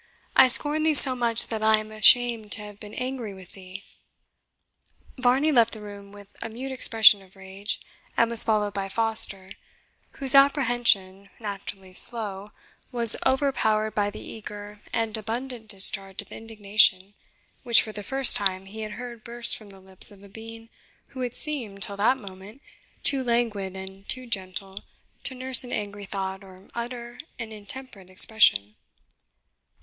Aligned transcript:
I 0.35 0.47
scorn 0.47 0.81
thee 0.81 0.95
so 0.95 1.15
much 1.15 1.45
that 1.49 1.61
I 1.61 1.77
am 1.77 1.91
ashamed 1.91 2.51
to 2.53 2.63
have 2.63 2.79
been 2.79 2.95
angry 2.95 3.35
with 3.35 3.51
thee." 3.51 3.83
Varney 5.19 5.51
left 5.51 5.73
the 5.73 5.79
room 5.79 6.11
with 6.11 6.35
a 6.41 6.49
mute 6.49 6.71
expression 6.71 7.21
of 7.21 7.35
rage, 7.35 7.79
and 8.17 8.27
was 8.31 8.43
followed 8.43 8.73
by 8.73 8.89
Foster, 8.89 9.51
whose 10.13 10.33
apprehension, 10.33 11.29
naturally 11.39 11.93
slow, 11.93 12.51
was 12.91 13.15
overpowered 13.27 13.91
by 13.93 14.09
the 14.09 14.17
eager 14.19 14.81
and 14.91 15.15
abundant 15.17 15.67
discharge 15.67 16.19
of 16.23 16.31
indignation 16.31 17.13
which, 17.61 17.83
for 17.83 17.91
the 17.91 18.01
first 18.01 18.35
time, 18.35 18.65
he 18.65 18.81
had 18.81 18.93
heard 18.93 19.23
burst 19.23 19.55
from 19.55 19.69
the 19.69 19.79
lips 19.79 20.09
of 20.09 20.23
a 20.23 20.27
being 20.29 20.69
who 21.09 21.19
had 21.19 21.35
seemed, 21.35 21.83
till 21.83 21.97
that 21.97 22.17
moment, 22.17 22.59
too 23.03 23.23
languid 23.23 23.75
and 23.75 24.09
too 24.09 24.25
gentle 24.25 24.83
to 25.23 25.35
nurse 25.35 25.63
an 25.63 25.71
angry 25.71 26.05
thought 26.05 26.43
or 26.43 26.71
utter 26.73 27.19
an 27.37 27.51
intemperate 27.51 28.09
expression. 28.09 28.73